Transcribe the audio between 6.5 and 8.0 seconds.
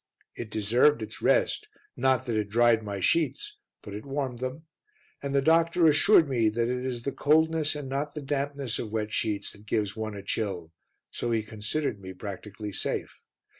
it is the coldness and